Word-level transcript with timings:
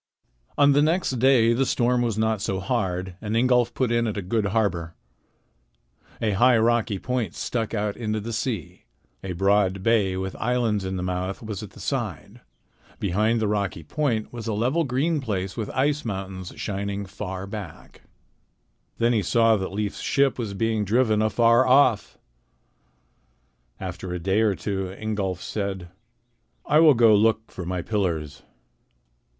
On 0.57 0.71
the 0.71 0.81
next 0.81 1.19
day 1.19 1.53
the 1.53 1.63
storm 1.63 2.01
was 2.01 2.17
not 2.17 2.41
so 2.41 2.59
hard, 2.59 3.17
and 3.21 3.35
Ingolf 3.37 3.71
put 3.75 3.91
in 3.91 4.07
at 4.07 4.17
a 4.17 4.23
good 4.23 4.45
harbor. 4.47 4.95
A 6.19 6.31
high 6.31 6.57
rocky 6.57 6.97
point 6.97 7.35
stuck 7.35 7.75
out 7.75 7.95
into 7.95 8.19
the 8.19 8.33
sea. 8.33 8.85
A 9.23 9.33
broad 9.33 9.83
bay 9.83 10.17
with 10.17 10.35
islands 10.37 10.85
in 10.85 10.95
the 10.95 11.03
mouth 11.03 11.43
was 11.43 11.61
at 11.61 11.69
the 11.73 11.79
side. 11.79 12.41
Behind 12.99 13.39
the 13.39 13.47
rocky 13.47 13.83
point 13.83 14.33
was 14.33 14.47
a 14.47 14.55
level 14.55 14.85
green 14.85 15.21
place 15.21 15.55
with 15.55 15.69
ice 15.69 16.03
mountains 16.03 16.51
shining 16.55 17.05
far 17.05 17.45
back. 17.45 18.01
After 18.99 19.07
a 19.07 19.11
day 19.59 19.61
or 24.41 24.55
two 24.55 24.95
Ingolf 24.99 25.43
said: 25.43 25.89
"I 26.65 26.79
will 26.79 26.95
go 26.95 27.13
look 27.15 27.51
for 27.51 27.67
my 27.67 27.83
pillars." 27.83 28.41